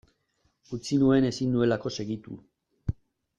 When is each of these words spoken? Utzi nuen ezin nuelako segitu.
Utzi 0.77 0.97
nuen 1.01 1.27
ezin 1.29 1.53
nuelako 1.57 1.93
segitu. 1.99 2.39